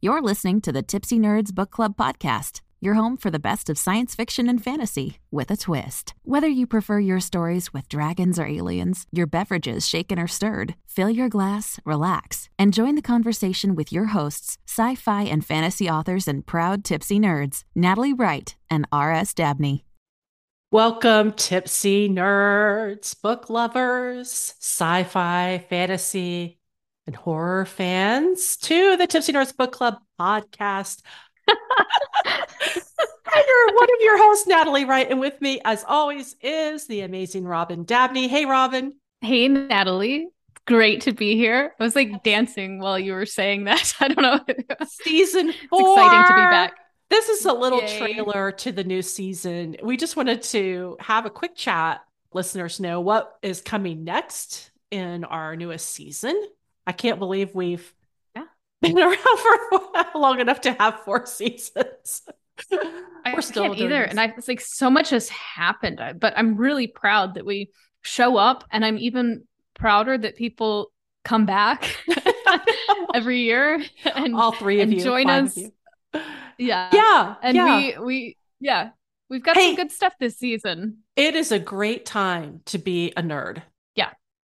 [0.00, 3.76] You're listening to the Tipsy Nerds Book Club podcast, your home for the best of
[3.76, 6.14] science fiction and fantasy with a twist.
[6.22, 11.10] Whether you prefer your stories with dragons or aliens, your beverages shaken or stirred, fill
[11.10, 16.28] your glass, relax, and join the conversation with your hosts, sci fi and fantasy authors
[16.28, 19.34] and proud tipsy nerds, Natalie Wright and R.S.
[19.34, 19.84] Dabney.
[20.70, 26.60] Welcome, tipsy nerds, book lovers, sci fi, fantasy,
[27.08, 31.00] and horror fans to the Tipsy Nerds Book Club podcast.
[31.48, 31.54] I'm
[33.34, 37.44] your, one of your hosts, Natalie Wright, and with me, as always, is the amazing
[37.44, 38.28] Robin Dabney.
[38.28, 38.92] Hey, Robin.
[39.22, 40.28] Hey, Natalie.
[40.66, 41.72] Great to be here.
[41.80, 43.94] I was like dancing while you were saying that.
[44.00, 44.40] I don't know.
[44.86, 45.80] Season four.
[45.80, 46.74] It's exciting to be back.
[47.08, 47.98] This is a little Yay.
[47.98, 49.76] trailer to the new season.
[49.82, 52.02] We just wanted to have a quick chat.
[52.34, 56.38] Listeners know what is coming next in our newest season.
[56.88, 57.94] I can't believe we've
[58.34, 58.44] yeah.
[58.82, 62.22] been around for long enough to have four seasons.
[62.72, 64.10] I We're still can't either, this.
[64.10, 66.00] and I it's like so much has happened.
[66.18, 67.70] But I'm really proud that we
[68.02, 69.44] show up, and I'm even
[69.74, 70.90] prouder that people
[71.24, 71.94] come back
[73.14, 73.84] every year
[74.16, 75.56] and all three of you join us.
[76.56, 77.76] Yeah, yeah, and yeah.
[77.76, 78.90] we we yeah
[79.28, 80.98] we've got hey, some good stuff this season.
[81.16, 83.62] It is a great time to be a nerd.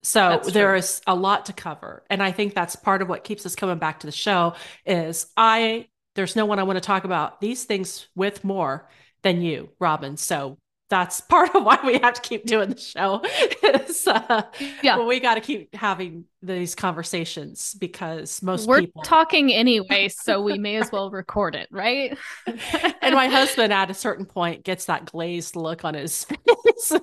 [0.03, 0.79] So that's there true.
[0.79, 2.03] is a lot to cover.
[2.09, 5.27] And I think that's part of what keeps us coming back to the show is
[5.37, 8.89] I there's no one I want to talk about these things with more
[9.21, 10.17] than you, Robin.
[10.17, 10.57] So
[10.91, 13.21] that's part of why we have to keep doing the show.
[13.63, 14.43] is, uh,
[14.83, 19.01] yeah, well, we got to keep having these conversations because most we're people...
[19.03, 22.17] talking anyway, so we may as well record it, right?
[22.45, 26.37] and my husband, at a certain point, gets that glazed look on his face.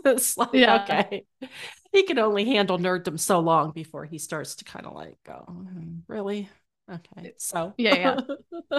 [0.05, 0.83] it's like, yeah.
[0.83, 1.25] okay,
[1.93, 5.45] he can only handle nerddom so long before he starts to kind of like go,
[5.49, 6.49] mm, really?
[6.91, 7.33] Okay.
[7.39, 8.19] So, yeah,
[8.71, 8.79] yeah.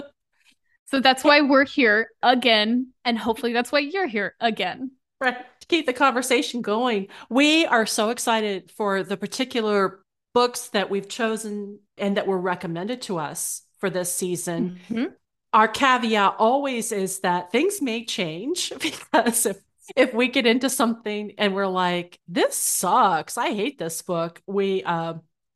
[0.86, 2.88] so that's why we're here again.
[3.04, 4.92] And hopefully that's why you're here again.
[5.20, 5.36] Right.
[5.60, 7.08] To keep the conversation going.
[7.28, 10.00] We are so excited for the particular
[10.32, 14.78] books that we've chosen and that were recommended to us for this season.
[14.88, 15.04] Mm-hmm.
[15.52, 19.58] Our caveat always is that things may change because if
[19.96, 24.82] if we get into something and we're like, this sucks, I hate this book, we,
[24.84, 25.14] uh,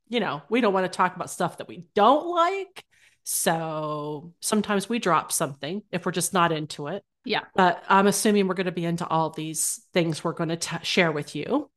[0.08, 2.84] you know, we don't want to talk about stuff that we don't like.
[3.24, 7.02] So sometimes we drop something if we're just not into it.
[7.24, 7.40] Yeah.
[7.54, 10.76] But I'm assuming we're going to be into all these things we're going to t-
[10.82, 11.70] share with you.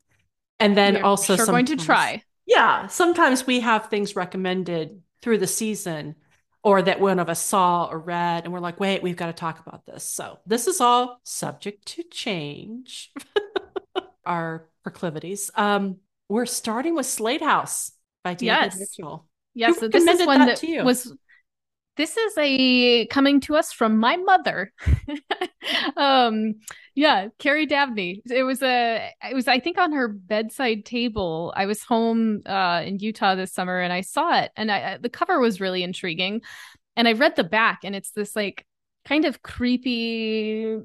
[0.59, 2.21] And then we're also sure going to try.
[2.45, 2.87] Yeah.
[2.87, 6.15] Sometimes we have things recommended through the season
[6.67, 9.33] or that one of us saw or read and we're like wait we've got to
[9.33, 13.11] talk about this so this is all subject to change
[14.25, 15.97] our proclivities um
[16.29, 17.91] we're starting with slade house
[18.23, 18.79] by David yes.
[18.79, 19.27] Mitchell.
[19.53, 21.13] Yes, so this is one that, that was
[21.97, 24.71] this is a coming to us from my mother.
[25.97, 26.55] um,
[26.95, 28.21] yeah, Carrie Dabney.
[28.25, 31.53] It was a, it was I think on her bedside table.
[31.55, 35.09] I was home uh, in Utah this summer and I saw it, and I, the
[35.09, 36.41] cover was really intriguing.
[36.95, 38.65] And I read the back, and it's this like
[39.05, 40.77] kind of creepy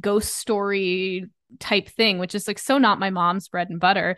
[0.00, 1.26] ghost story
[1.58, 4.16] type thing, which is like so not my mom's bread and butter.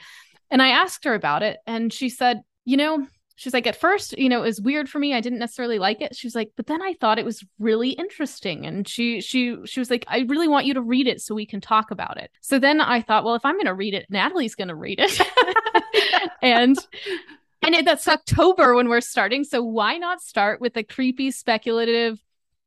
[0.50, 3.06] And I asked her about it, and she said, you know
[3.42, 5.14] she's like at first you know it was weird for me.
[5.14, 6.14] I didn't necessarily like it.
[6.14, 8.64] She's like but then i thought it was really interesting.
[8.66, 11.46] And she she she was like i really want you to read it so we
[11.46, 12.30] can talk about it.
[12.40, 15.00] So then i thought well if i'm going to read it natalie's going to read
[15.00, 15.20] it.
[16.42, 16.76] And
[17.62, 22.18] and it, that's october when we're starting so why not start with a creepy speculative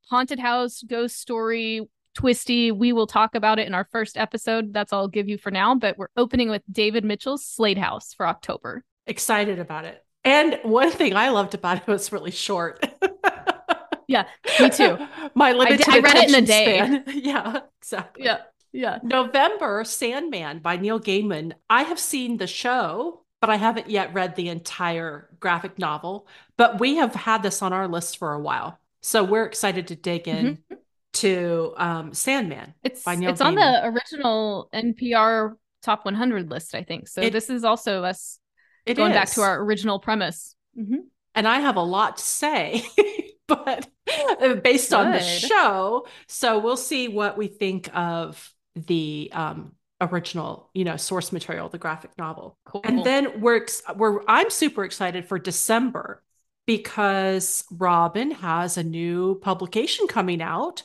[0.10, 1.82] haunted house ghost story
[2.14, 4.72] twisty we will talk about it in our first episode.
[4.72, 8.14] That's all i'll give you for now but we're opening with david mitchell's slade house
[8.14, 8.86] for october.
[9.08, 12.86] Excited about it and one thing I loved about it was really short.
[14.08, 14.26] yeah,
[14.60, 14.98] me too.
[15.36, 16.78] My limited I, I read it in a day.
[16.78, 17.04] Span.
[17.24, 18.26] Yeah, exactly.
[18.26, 18.40] Yeah,
[18.74, 19.00] yeah.
[19.04, 21.54] November, Sandman by Neil Gaiman.
[21.70, 26.28] I have seen the show, but I haven't yet read the entire graphic novel.
[26.58, 29.96] But we have had this on our list for a while, so we're excited to
[29.96, 30.46] dig in.
[30.46, 30.76] Mm-hmm.
[31.20, 32.74] To um, Sandman.
[32.84, 33.46] It's it's Gaiman.
[33.46, 37.08] on the original NPR top 100 list, I think.
[37.08, 38.38] So it, this is also us
[38.86, 39.16] it going is.
[39.16, 40.56] back to our original premise.
[40.78, 41.08] Mm-hmm.
[41.34, 42.86] And I have a lot to say,
[43.48, 43.88] but
[44.42, 45.00] uh, based Good.
[45.00, 46.08] on the show.
[46.28, 51.78] So we'll see what we think of the um, original, you know, source material, the
[51.78, 52.58] graphic novel.
[52.66, 52.82] Cool.
[52.84, 56.24] And then we're, ex- we're I'm super excited for December
[56.66, 60.84] because Robin has a new publication coming out.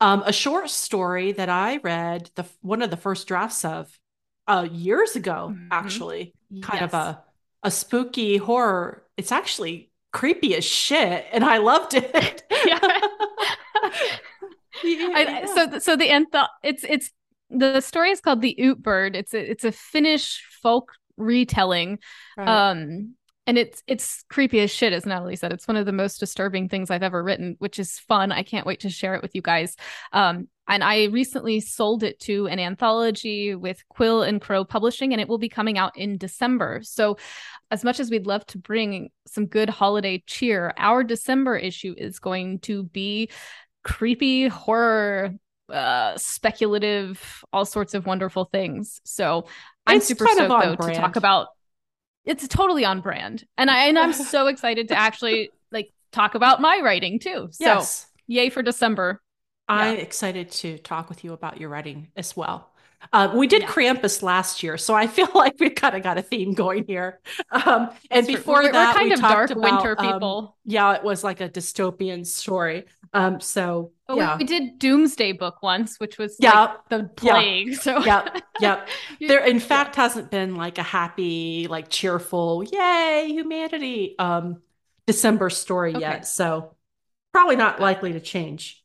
[0.00, 3.96] Um, a short story that I read, the one of the first drafts of
[4.48, 5.68] uh, years ago, mm-hmm.
[5.70, 6.92] actually, kind yes.
[6.92, 7.22] of a
[7.62, 9.04] a spooky horror.
[9.16, 12.42] It's actually creepy as shit, and I loved it.
[12.64, 12.80] yeah.
[14.84, 15.08] yeah.
[15.14, 16.08] I, so, so the.
[16.08, 17.10] Anth- it's it's
[17.50, 19.16] the story is called the Oot Bird.
[19.16, 21.98] It's a, it's a Finnish folk retelling.
[22.36, 22.70] Right.
[22.70, 23.14] Um,
[23.46, 25.52] and it's it's creepy as shit as natalie said.
[25.52, 28.32] It's one of the most disturbing things i've ever written which is fun.
[28.32, 29.76] I can't wait to share it with you guys.
[30.12, 35.20] Um, and i recently sold it to an anthology with quill and crow publishing and
[35.20, 36.80] it will be coming out in december.
[36.82, 37.16] So
[37.70, 42.18] as much as we'd love to bring some good holiday cheer our december issue is
[42.18, 43.30] going to be
[43.82, 45.34] creepy horror
[45.68, 49.00] uh speculative all sorts of wonderful things.
[49.04, 49.46] So
[49.86, 50.94] i'm it's super stoked though brand.
[50.94, 51.48] to talk about
[52.24, 53.44] it's totally on brand.
[53.56, 57.48] And I and I'm so excited to actually like talk about my writing too.
[57.50, 58.06] So yes.
[58.26, 59.20] yay for December.
[59.68, 60.02] I'm yeah.
[60.02, 62.71] excited to talk with you about your writing as well.
[63.12, 63.68] Uh, we did yeah.
[63.68, 67.20] Krampus last year, so I feel like we've kind of got a theme going here.
[67.50, 70.38] Um, and before we're, that, we're kind we of dark about, winter um, people.
[70.38, 72.84] Um, yeah, it was like a dystopian story.
[73.14, 74.36] Um, so oh, yeah.
[74.36, 77.68] we, we, did Doomsday Book once, which was yeah, like the plague.
[77.68, 77.78] Yeah.
[77.78, 78.28] So yeah,
[78.60, 78.86] yeah.
[79.20, 84.62] There, in fact, hasn't been like a happy, like cheerful, yay humanity, um,
[85.06, 86.00] December story okay.
[86.00, 86.26] yet.
[86.26, 86.74] So
[87.32, 88.81] probably not likely to change.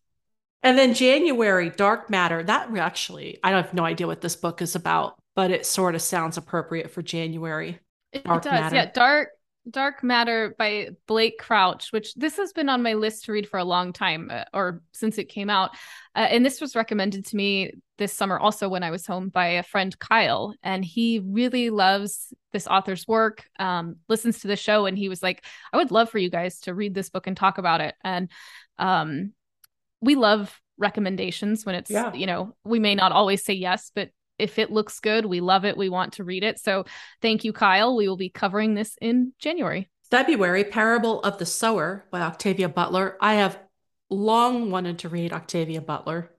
[0.64, 2.44] And then January, Dark Matter.
[2.44, 6.02] That actually, I have no idea what this book is about, but it sort of
[6.02, 7.80] sounds appropriate for January.
[8.26, 8.76] Dark it does, Matter.
[8.76, 8.92] yeah.
[8.92, 9.30] Dark
[9.70, 13.58] Dark Matter by Blake Crouch, which this has been on my list to read for
[13.58, 15.72] a long time, uh, or since it came out.
[16.16, 19.48] Uh, and this was recommended to me this summer also when I was home by
[19.48, 20.54] a friend, Kyle.
[20.64, 25.22] And he really loves this author's work, um, listens to the show, and he was
[25.22, 25.44] like,
[25.74, 27.96] I would love for you guys to read this book and talk about it.
[28.04, 28.30] And
[28.78, 29.34] um,
[30.02, 32.14] we love recommendations when it's yeah.
[32.14, 35.66] you know we may not always say yes but if it looks good we love
[35.66, 36.60] it we want to read it.
[36.60, 36.86] So
[37.22, 37.96] thank you kyle.
[37.96, 39.90] We will be covering this in january.
[40.12, 43.18] February parable of the sower by octavia butler.
[43.20, 43.60] I have
[44.10, 46.32] long wanted to read octavia butler.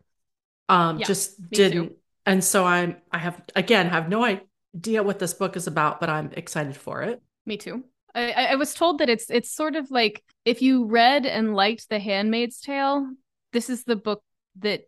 [0.69, 1.97] Um yeah, just didn't too.
[2.25, 6.09] and so i'm i have again have no idea what this book is about but
[6.09, 7.21] i'm excited for it.
[7.47, 7.83] Me too.
[8.15, 11.89] I, I was told that it's it's sort of like if you read and liked
[11.89, 13.09] The Handmaid's Tale,
[13.53, 14.23] this is the book
[14.61, 14.83] that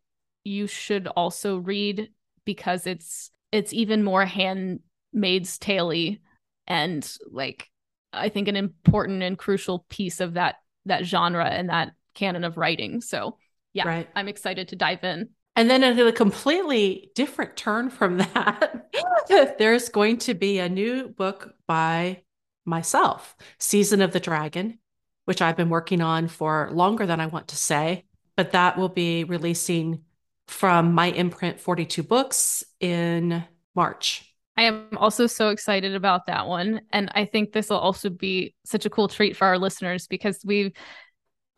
[0.44, 2.10] you should also read
[2.44, 6.20] because it's it's even more handmaid's taley
[6.66, 7.68] and like
[8.12, 12.56] I think an important and crucial piece of that that genre and that canon of
[12.56, 13.00] writing.
[13.00, 13.38] So
[13.72, 14.08] yeah, right.
[14.16, 15.30] I'm excited to dive in.
[15.56, 18.90] And then at a completely different turn from that,
[19.58, 22.22] there's going to be a new book by
[22.64, 24.78] myself, Season of the Dragon,
[25.24, 28.04] which I've been working on for longer than I want to say
[28.40, 30.02] but that will be releasing
[30.48, 33.44] from my imprint 42 books in
[33.74, 34.34] March.
[34.56, 36.80] I am also so excited about that one.
[36.90, 40.40] And I think this will also be such a cool treat for our listeners because
[40.42, 40.72] we've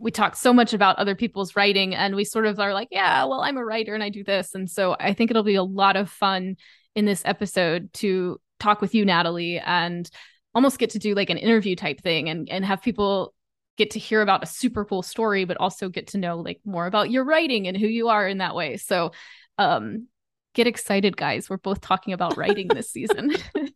[0.00, 3.22] we talk so much about other people's writing and we sort of are like, yeah,
[3.26, 4.52] well, I'm a writer and I do this.
[4.56, 6.56] And so I think it'll be a lot of fun
[6.96, 10.10] in this episode to talk with you, Natalie, and
[10.52, 13.34] almost get to do like an interview type thing and and have people
[13.78, 16.86] get to hear about a super cool story but also get to know like more
[16.86, 18.76] about your writing and who you are in that way.
[18.76, 19.12] So
[19.58, 20.06] um
[20.54, 21.48] get excited guys.
[21.48, 23.34] We're both talking about writing this season.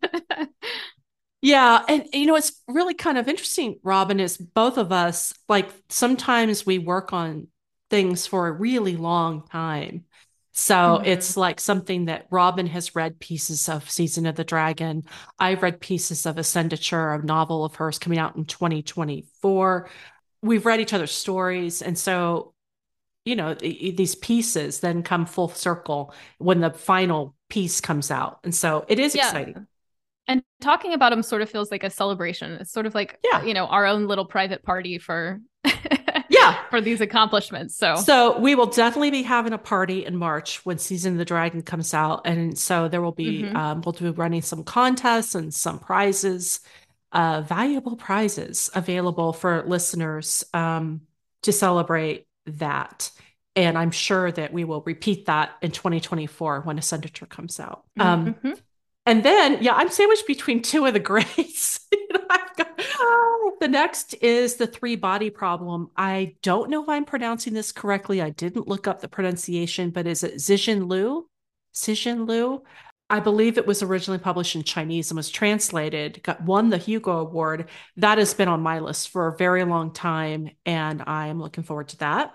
[1.42, 5.68] Yeah and you know it's really kind of interesting robin is both of us like
[5.88, 7.48] sometimes we work on
[7.90, 10.04] things for a really long time
[10.58, 11.04] so mm-hmm.
[11.04, 15.04] it's like something that Robin has read pieces of Season of the Dragon.
[15.38, 19.90] I've read pieces of Ascendature, a novel of hers coming out in 2024.
[20.40, 21.82] We've read each other's stories.
[21.82, 22.54] And so,
[23.26, 28.40] you know, these pieces then come full circle when the final piece comes out.
[28.42, 29.26] And so it is yeah.
[29.26, 29.66] exciting.
[30.26, 32.52] And talking about them sort of feels like a celebration.
[32.52, 33.44] It's sort of like, yeah.
[33.44, 35.38] you know, our own little private party for
[36.28, 40.64] yeah for these accomplishments so so we will definitely be having a party in march
[40.64, 43.56] when season of the dragon comes out and so there will be mm-hmm.
[43.56, 46.60] um, we'll be running some contests and some prizes
[47.12, 51.00] uh, valuable prizes available for listeners um,
[51.42, 53.10] to celebrate that
[53.54, 58.34] and i'm sure that we will repeat that in 2024 when ascendature comes out um,
[58.34, 58.52] mm-hmm.
[59.06, 61.86] And then, yeah, I'm sandwiched between two of the greats.
[61.92, 62.20] you know,
[62.56, 62.65] got,
[63.60, 65.90] the next is the three body problem.
[65.96, 68.20] I don't know if I'm pronouncing this correctly.
[68.22, 71.28] I didn't look up the pronunciation, but is it Cixin Liu?
[71.74, 72.62] Cixin Liu?
[73.08, 77.18] I believe it was originally published in Chinese and was translated, got won the Hugo
[77.18, 77.68] Award.
[77.96, 81.62] That has been on my list for a very long time, and I am looking
[81.62, 82.34] forward to that.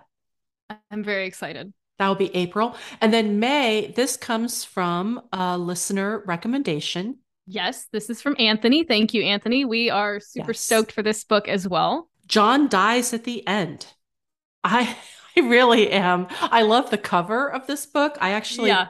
[0.89, 1.74] I'm very excited.
[2.00, 2.75] That will be April.
[3.01, 7.20] And then May, this comes from a listener recommendation.
[7.48, 8.83] Yes, this is from Anthony.
[8.83, 9.65] Thank you, Anthony.
[9.65, 10.60] We are super yes.
[10.60, 12.10] stoked for this book as well.
[12.27, 13.86] John dies at the end.
[14.63, 14.95] I
[15.36, 16.27] I really am.
[16.41, 18.17] I love the cover of this book.
[18.19, 18.88] I actually, yeah.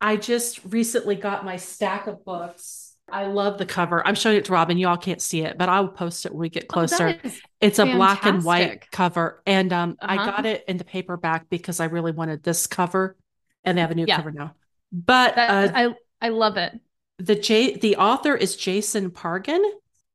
[0.00, 2.96] I just recently got my stack of books.
[3.08, 4.04] I love the cover.
[4.04, 4.78] I'm showing it to Robin.
[4.78, 7.20] Y'all can't see it, but I'll post it when we get oh, closer.
[7.24, 9.42] Oh, it's a black and white cover.
[9.46, 10.12] And um, uh-huh.
[10.12, 13.16] I got it in the paperback because I really wanted this cover.
[13.62, 14.16] And they have a new yeah.
[14.16, 14.54] cover now.
[14.92, 16.72] But that, uh, I I love it.
[17.18, 19.62] The J the author is Jason Pargin.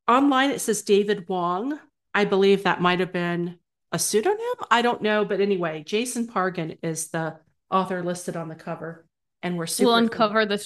[0.07, 1.79] Online it says David Wong.
[2.13, 3.57] I believe that might have been
[3.91, 4.37] a pseudonym.
[4.69, 7.37] I don't know, but anyway, Jason Pargin is the
[7.69, 9.05] author listed on the cover,
[9.41, 9.87] and we're super.
[9.87, 10.63] We'll uncover the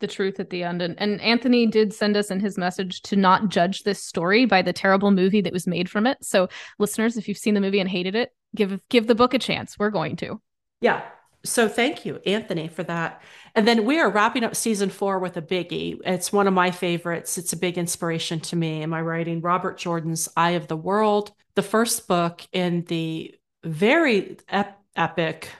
[0.00, 0.82] the truth at the end.
[0.82, 4.60] And, and Anthony did send us in his message to not judge this story by
[4.60, 6.18] the terrible movie that was made from it.
[6.22, 6.48] So,
[6.78, 9.78] listeners, if you've seen the movie and hated it, give give the book a chance.
[9.78, 10.40] We're going to.
[10.80, 11.02] Yeah.
[11.44, 13.22] So thank you, Anthony, for that.
[13.54, 16.00] And then we are wrapping up season four with a biggie.
[16.04, 17.38] It's one of my favorites.
[17.38, 18.82] It's a big inspiration to me.
[18.82, 24.38] Am I writing Robert Jordan's Eye of the World, the first book in the very
[24.48, 25.50] ep- epic,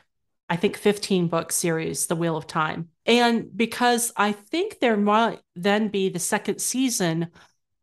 [0.49, 2.89] I think, 15 book series, The Wheel of Time.
[3.07, 7.29] And because I think there might then be the second season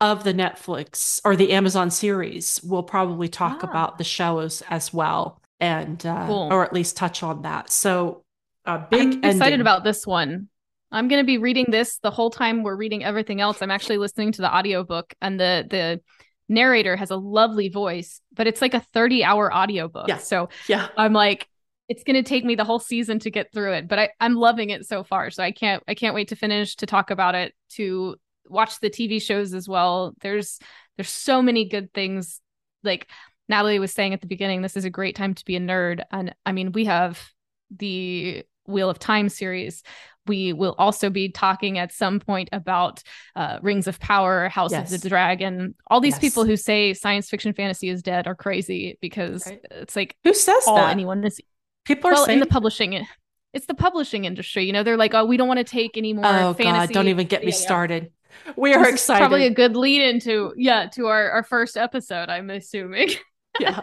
[0.02, 3.68] of the Netflix or the Amazon series, we'll probably talk ah.
[3.68, 6.50] about the shows as well and uh, cool.
[6.52, 7.70] or at least touch on that.
[7.70, 8.24] So
[8.66, 9.62] uh, big I'm excited ending.
[9.62, 10.50] about this one.
[10.92, 13.62] I'm going to be reading this the whole time we're reading everything else.
[13.62, 16.02] I'm actually listening to the audiobook and the the
[16.50, 20.10] narrator has a lovely voice, but it's like a 30 hour audiobook.
[20.10, 20.18] Yeah.
[20.18, 20.90] So yeah.
[20.98, 21.48] I'm like
[21.88, 24.36] it's going to take me the whole season to get through it, but I, I'm
[24.36, 25.30] loving it so far.
[25.30, 28.16] So I can't I can't wait to finish to talk about it to
[28.48, 30.14] watch the TV shows as well.
[30.22, 30.60] There's
[30.98, 32.42] there's so many good things
[32.84, 33.08] like
[33.52, 36.04] Natalie was saying at the beginning, this is a great time to be a nerd.
[36.10, 37.22] And I mean, we have
[37.70, 39.84] the Wheel of Time series.
[40.28, 43.04] We will also be talking at some point about
[43.36, 44.94] uh, Rings of Power, House yes.
[44.94, 45.76] of the Dragon.
[45.88, 46.22] All these yes.
[46.22, 49.66] people who say science fiction fantasy is dead are crazy because right.
[49.72, 50.92] it's like who says all that?
[50.92, 51.40] anyone is.
[51.86, 53.06] People are well, saying in the publishing.
[53.54, 54.64] It's the publishing industry.
[54.66, 56.26] You know, they're like, oh, we don't want to take any more.
[56.26, 56.94] Oh fantasy.
[56.94, 58.12] God, don't even get me yeah, started.
[58.56, 59.20] We are excited.
[59.20, 62.30] probably a good lead into yeah to our our first episode.
[62.30, 63.10] I'm assuming.
[63.68, 63.82] yeah.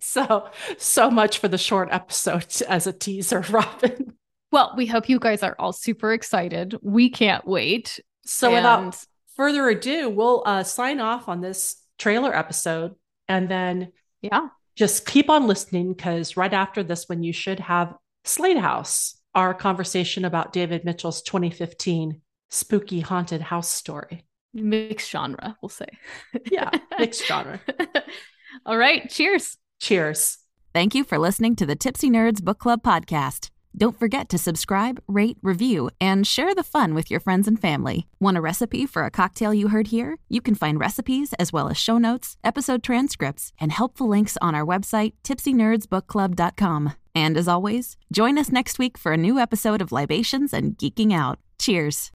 [0.00, 0.48] So,
[0.78, 4.14] so much for the short episode as a teaser, Robin.
[4.50, 6.76] Well, we hope you guys are all super excited.
[6.82, 8.00] We can't wait.
[8.24, 8.56] So, and...
[8.56, 9.04] without
[9.36, 12.94] further ado, we'll uh, sign off on this trailer episode
[13.28, 17.94] and then, yeah, just keep on listening because right after this one, you should have
[18.24, 24.24] Slade House, our conversation about David Mitchell's 2015 spooky haunted house story.
[24.54, 25.88] Mixed genre, we'll say.
[26.50, 27.60] yeah, mixed genre.
[28.66, 29.08] All right.
[29.08, 29.56] Cheers.
[29.80, 30.38] Cheers.
[30.74, 33.50] Thank you for listening to the Tipsy Nerds Book Club podcast.
[33.76, 38.06] Don't forget to subscribe, rate, review, and share the fun with your friends and family.
[38.18, 40.18] Want a recipe for a cocktail you heard here?
[40.28, 44.54] You can find recipes as well as show notes, episode transcripts, and helpful links on
[44.54, 46.94] our website, tipsynerdsbookclub.com.
[47.14, 51.12] And as always, join us next week for a new episode of Libations and Geeking
[51.12, 51.38] Out.
[51.58, 52.06] Cheers.